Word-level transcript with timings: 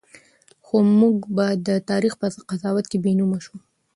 خو 0.65 0.75
موږ 0.99 1.17
به 1.35 1.47
د 1.67 1.69
تاریخ 1.89 2.13
په 2.21 2.27
قضاوت 2.49 2.85
کې 2.91 2.97
بېنومه 3.03 3.39
شو. 3.45 3.55